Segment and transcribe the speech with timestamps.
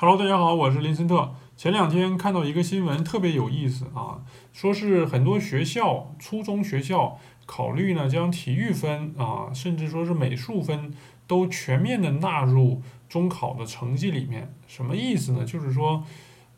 [0.00, 1.34] Hello，大家好，我是林森特。
[1.56, 10.94] 前两天看到一个新闻，特别有意思啊，说是很多学校，初中学校考虑呢将体育分啊，甚至说是美术分
[11.26, 14.54] 都全面的纳入中考的成绩里面。
[14.68, 15.44] 什么意思呢？
[15.44, 16.04] 就是说，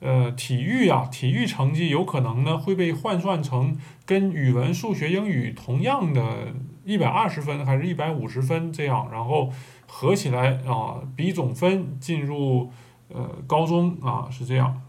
[0.00, 6.48] 呃，体育啊，体育成绩有可能呢会被换算成跟语文、数学、英语同样的
[6.84, 9.50] 一百二十分还是一百五十分这样，然后
[9.86, 12.70] 合起来啊比总分进入。
[13.12, 14.80] 呃，高中啊是这样，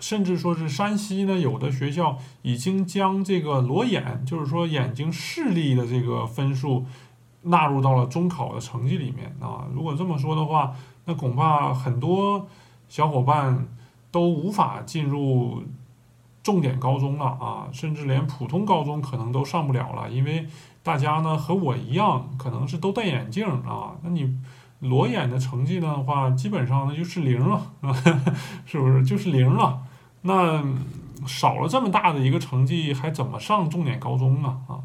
[0.00, 6.86] 甚至说是山西呢，有的学校已经将这个裸眼，就是说眼睛视力的这个分数
[7.42, 9.66] 纳入到了中考的成绩里面啊。
[9.74, 12.46] 如果这么说的话，那恐怕很多
[12.88, 13.68] 小伙伴
[14.10, 15.62] 都无法进入
[16.42, 20.46] 重点高中了啊，甚至连普通高中可能都上不了了，因为
[20.82, 24.38] 大家呢和我一样，可能是都戴眼镜啊，那你。
[24.80, 27.72] 裸眼的成绩的话，基本上那就是零了，
[28.66, 29.04] 是不是？
[29.04, 29.82] 就是零了。
[30.22, 30.62] 那
[31.26, 34.60] 少了这么大的一个成绩，还怎么上重点高中呢？
[34.68, 34.80] 啊？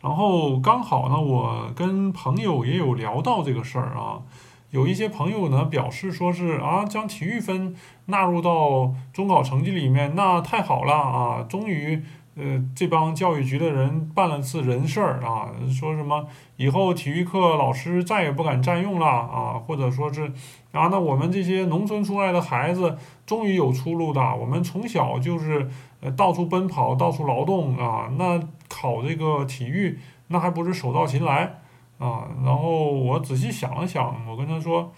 [0.00, 4.22] 然后刚好呢，我跟朋友也有聊到这个事儿啊。
[4.70, 7.74] 有一些朋友呢表示说是啊，将体育分
[8.06, 12.02] 纳入到中考成绩里面，那太好了啊，终于。
[12.38, 20.30] 呃，这帮教育局的人办了次人事儿啊，说什么以后体育课老师再也不敢占用了啊，或者说是
[20.70, 25.70] 啊，那我们这些农村出来的孩子终于有出路的，我们从小就是
[26.02, 31.60] 呃到处奔跑，到处劳动啊，那考这个体育那还不是手到擒来
[31.98, 32.28] 啊？
[32.44, 34.92] 然后我仔细想了想，我跟他说，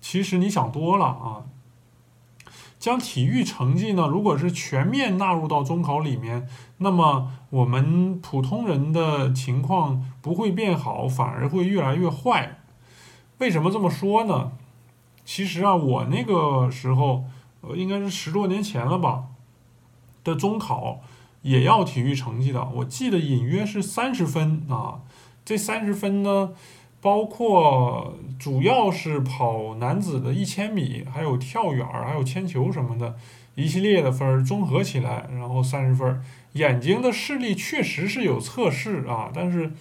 [0.00, 1.44] 其实你想多了啊。
[2.78, 6.48] 将体育成绩呢，如果是全面纳入到中考里面，
[6.78, 12.60] 那么我们普通人的情况不会变好，反而会越来越坏。
[13.38, 14.52] 为什么这么说呢？
[15.24, 17.24] 其实啊，我那个时候，
[17.62, 19.24] 呃，应该是十多年前了吧，
[20.22, 21.00] 的中考
[21.42, 25.00] 也要体育成绩的，我记得隐约是三十分啊。
[25.44, 26.50] 这三十分呢？
[27.00, 33.14] 包括主要是跑男子的一千米，还有跳远儿，还有铅球什么的，
[33.54, 36.20] 一系列的分儿综合起来，然后三十分。
[36.54, 39.72] 眼睛的视力确实是有测试啊，但是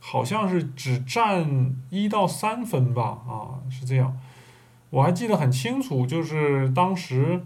[0.00, 4.14] 好像是只占一到三分吧，啊，是这样。
[4.90, 7.42] 我还记得很清楚，就是当时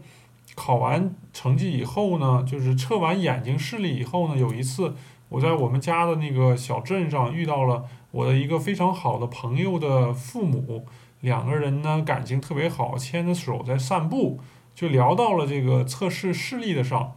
[0.57, 4.97] 考完成绩以后呢，就是测完眼睛视力以后呢，有一次
[5.29, 7.85] 我在我们家的那个小镇上遇到了。
[8.13, 10.87] 我的一个非常好的朋友的父母，
[11.21, 14.41] 两个人呢感情特别好，牵着手在散步，
[14.75, 17.13] 就聊到了这个测试视力的事儿。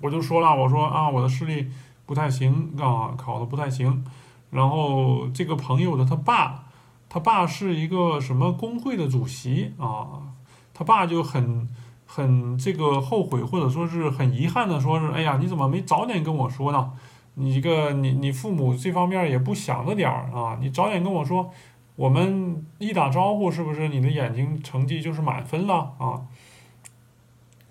[0.00, 1.70] 我就说了，我说啊，我的视力
[2.06, 4.04] 不太行啊，考的不太行。
[4.50, 6.64] 然后这个朋友的他爸，
[7.08, 10.34] 他爸是一个什么工会的主席啊，
[10.74, 11.68] 他爸就很
[12.06, 16.92] 很这个后悔，或者说是很遗憾的说是，哎呀，你怎么没早点跟我说呢？
[17.34, 20.58] 你一个你你父母这方面也不想着点儿啊！
[20.60, 21.50] 你早点跟我说，
[21.96, 26.20] 我们一打招呼，是不是你的眼睛成绩就是满分了啊？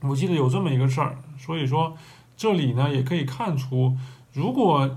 [0.02, 1.96] 我记得有这么一个事儿，所以说
[2.36, 3.96] 这里呢也可以看出，
[4.34, 4.90] 如果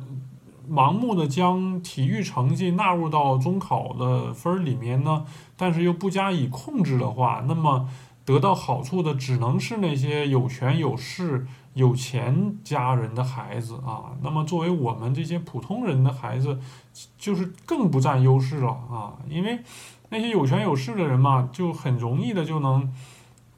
[0.67, 5.27] 盲目的将体育成绩纳入到中考的分儿里面呢，
[5.59, 7.87] 但是又不加以控制的话，那么
[8.25, 11.47] 得到好处的只能是那些有权有势。
[11.75, 16.59] 有钱家人的孩子啊，那么作为我们这些普通人的孩子，
[17.19, 19.59] 就是更不占优势了啊，因为
[20.11, 22.93] 那些有权有势的人嘛，就很容易的就能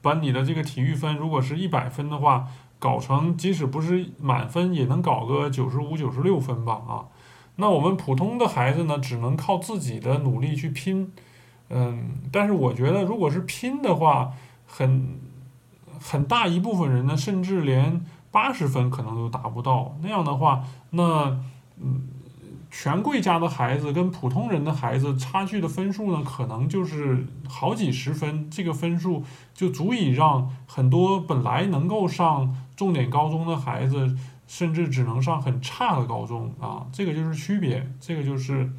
[0.01, 7.05] 把你的这个体育分，如果是一百分的话，搞成即使不是满分，也能搞个九十五、九十六分吧啊。
[7.57, 11.13] 那我们普通的孩子呢，只能靠自己的努力去拼，
[11.69, 14.33] 嗯，但是我觉得，如果是拼的话，
[14.67, 15.21] 很。
[16.01, 19.97] 很大一部分人呢，甚至连八十分可能都达不到。
[20.03, 21.39] 那样的话，那
[21.81, 22.09] 嗯，
[22.71, 28.51] 权贵家的孩子跟普通人的孩子差距的分数呢，可能就是好几十分。
[28.51, 34.17] 这个分数就足以让很多本来能够上重点高中的孩子，
[34.47, 36.87] 甚至只能上很差的高中啊。
[36.93, 38.71] 这个就是区别，这个就是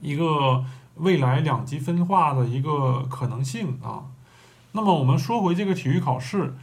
[0.00, 0.64] 一个
[0.96, 4.04] 未来两极分化的一个可能性啊。
[4.78, 6.54] 那么我们说回这个体育考试，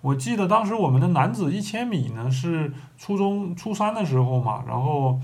[0.00, 5.20] 我记得当时我们的男子一千米呢是初中初三的时候嘛，然后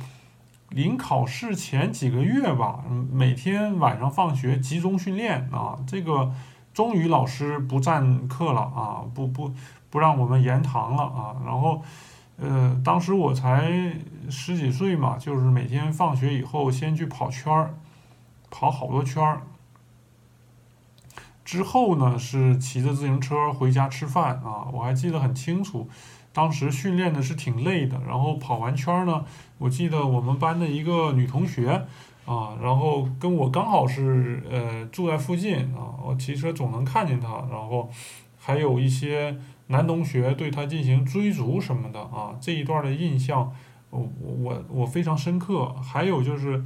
[0.68, 6.32] 临考试前几个月吧，每天晚上放学集中训练啊，这个
[6.72, 9.50] 终于老师不占课了啊，不不
[9.90, 11.82] 不让我们延堂了啊，然后
[12.38, 13.92] 呃当时我才
[14.30, 17.74] 十几岁嘛，就是每天放学以后先去跑圈儿，
[18.50, 19.42] 跑好多圈儿。
[21.46, 25.88] 之后呢是骑着自行车回家吃饭啊，我还记得很清楚。
[26.32, 29.24] 当时训练的是挺累的，然后跑完圈呢，
[29.56, 31.86] 我记得我们班的一个女同学
[32.26, 37.88] 啊，然后跟我刚好是呃住在附近啊，我骑车总能看见她，然后
[38.36, 39.38] 还有一些
[39.68, 43.50] 男同学对她进行追逐什么的啊，这一段的印象
[43.90, 45.74] 我我我非常深刻。
[45.80, 46.62] 还有就是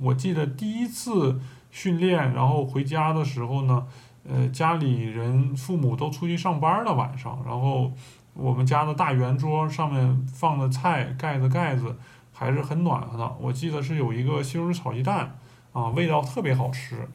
[0.00, 1.38] 我记得第一次
[1.70, 3.86] 训练，然后回家的时候呢，
[4.28, 7.92] 呃家里人父母都出去上班了晚上，然后。
[8.34, 11.94] 我们家的大圆桌上面放的菜盖子盖子
[12.32, 13.36] 还是很暖和的。
[13.38, 15.36] 我记得是有一个西红柿炒鸡蛋，
[15.74, 17.06] 啊，味道特别好吃。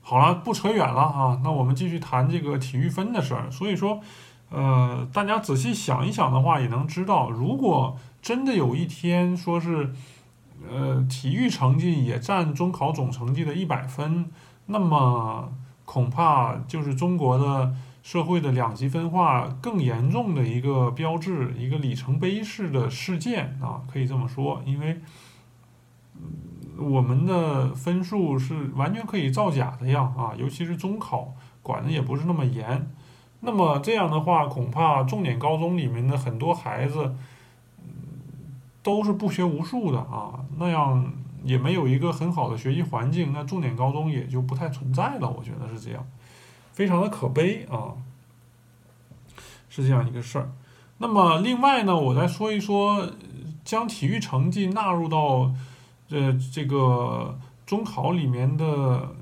[0.00, 3.50] 好了，不扯远了啊，那我们继续谈这个体育分的事儿。
[3.50, 4.00] 所以说，
[4.50, 9.92] 呃，大家仔细想一想的话，也能知道，如果真的有一天说是，
[10.70, 14.30] 呃，体育成绩也占中考总成绩的一百分，
[14.66, 15.52] 那么
[15.84, 17.74] 恐怕就是中国的。
[18.04, 25.00] 社会的两极分化更严重的一个标志，一个里程碑式的事件啊，可以这么说，因为
[26.76, 31.32] 我们的分数是完全可以造假的呀啊，尤其是中考
[31.62, 32.90] 管的也不是那么严，
[33.40, 37.14] 那么这样的话，恐怕重点高中里面的很多孩子
[38.82, 41.10] 都是不学无术的啊，那样
[41.44, 46.04] 也没有一个很好的学习环境，那重点高中也就不太存在了，我觉得是这样。
[46.72, 47.94] 非常的可悲啊，
[49.68, 50.50] 是这样一个事儿。
[50.98, 53.10] 那么另外呢，我再说一说
[53.64, 55.52] 将体育成绩纳入到
[56.10, 59.14] 呃这个中考里面的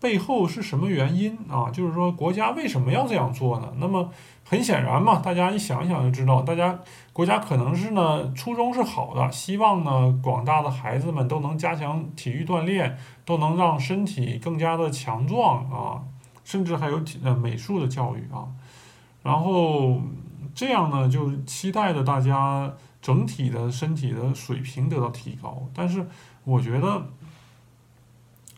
[0.00, 1.70] 背后是什么原因啊？
[1.70, 3.72] 就是说国家为什么要这样做呢？
[3.78, 4.10] 那么
[4.44, 6.78] 很显然嘛，大家一想一想就知道，大家
[7.12, 16.02] 国家可能是呢初衷是好的，希望呢广大的孩子们都能加强体育锻炼，都能让身体更加的强壮啊。
[16.44, 18.48] 甚至还有体呃美术的教育啊，
[19.22, 20.00] 然后
[20.54, 22.72] 这样呢，就期待着大家
[23.02, 25.64] 整体的身体的水平得到提高。
[25.74, 26.06] 但是
[26.44, 27.02] 我觉得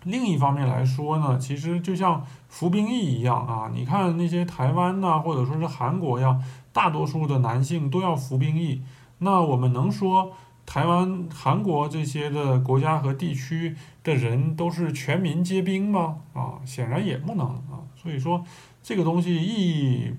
[0.04, 6.40] 另一方面来说呢，其实就像服兵役一样啊，你看那些台湾呐，或者说是韩国呀，
[6.72, 8.82] 大多数的男性都要服兵役。
[9.18, 10.32] 那我们能说
[10.64, 16.16] 台湾、韩国这些的国家和地区的人都是全民皆兵吗？
[16.32, 17.84] 啊，显然也不能啊。
[17.94, 18.42] 所以说，
[18.82, 20.14] 这个东西意义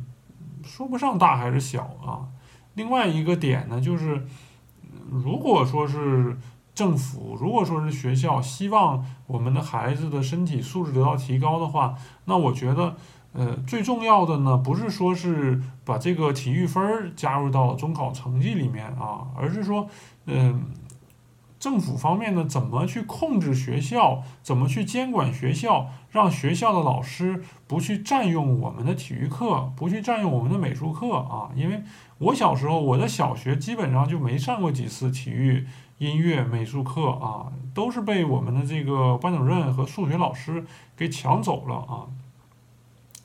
[0.64, 2.30] 说不上大还是小啊。
[2.76, 4.28] 另外一个点呢，就是
[5.10, 6.38] 如果说是
[6.74, 11.96] 政府，如果说是学校，希望我们的孩子的身体素质得到提高的话，
[12.26, 12.96] 那我觉得，
[13.34, 19.88] 呃，最重要的呢，不是说是把这个体育分儿加入到中考成绩里面啊，而是说，
[20.26, 20.64] 嗯。
[21.62, 24.24] 政府方面呢，怎么去控制学校？
[24.42, 25.90] 怎么去监管学校？
[26.10, 31.52] 让学校的老师不去占用我们的体育课，不去占用我们的美术课啊？
[31.56, 31.84] 因为
[32.18, 35.68] 我小时候，我的小学基本上就没上过几次体育、
[36.00, 40.66] 音乐、美术课啊，都是被我们的这个班主任和数学老师
[40.98, 42.10] 给抢走了啊。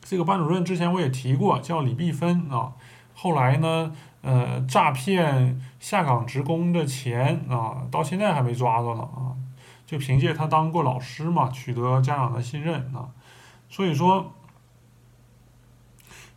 [0.02, 2.74] 这个班主任之前我也提过，叫李碧芬啊。
[3.14, 3.92] 后来呢？
[4.26, 9.38] 呃，诈骗下岗职工的钱啊，到现在还没抓着呢啊！
[9.86, 13.06] 就凭借他当过老师嘛，取得家长的信任啊。
[13.68, 14.32] 所以说，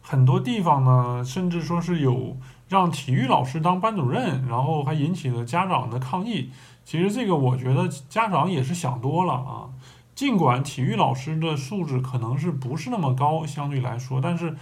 [0.04, 6.52] 很多地方呢，甚至说是有让体育老师当班主任，然后还引起了家长的抗议。
[6.86, 9.70] 其实这个我觉得家长也是想多了啊。
[10.14, 14.56] 尽管体育老师的素质可能是不是那么高，相对来说，但是。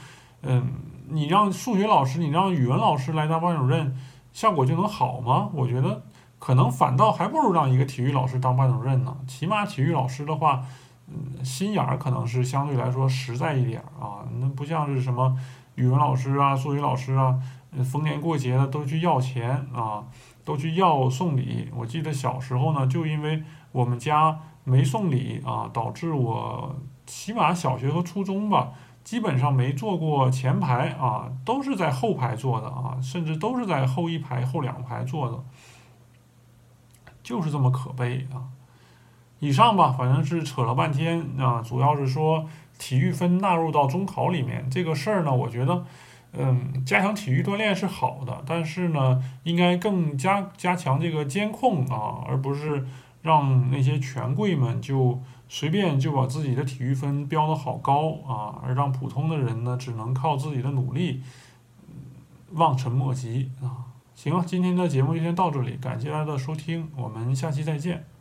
[0.50, 0.66] 嗯，
[1.10, 3.94] 你让数学老师，你让语文老师来当班主任，
[4.32, 5.50] 效果就能好吗？
[5.54, 6.04] 我觉得
[6.39, 9.18] 可能反倒还不如让一个体育老师当班主任呢。
[9.27, 10.63] 起码体育老师的话，
[11.08, 14.24] 嗯，心眼儿可能是相对来说实在一点啊。
[14.39, 15.38] 那不像是什么
[15.75, 17.38] 语文老师啊、数学老师啊，
[17.84, 20.06] 逢年过节的都去要钱啊，
[20.46, 21.70] 都去要送礼。
[21.75, 26.75] 我记得小时候呢，就因为我们家没送礼啊，导致我
[27.06, 28.70] 起码小学和初中吧。
[29.07, 35.41] 基本上没坐过前排啊，都是在后排坐的啊，甚至都是在后一排、后两排坐的，
[37.23, 38.51] 就是这么可悲啊。
[39.39, 42.47] 以上吧，反正是扯了半天啊，主要是说
[42.77, 45.85] 体育分纳入到中考里面这个事儿呢，我觉得，
[46.33, 52.85] 嗯，加强体育锻炼是好的，但是呢，应该更加加强这个监控啊，而不是
[53.27, 55.22] 让那些权贵们就。
[55.50, 61.22] 随便就把自己的体育分标的好高啊，而让普通的人呢，只能靠自己的努力，
[62.51, 63.96] 望尘莫及啊。
[64.13, 68.16] 行了，今天的节目就先到这里，感谢大家的收听，我们下期再见。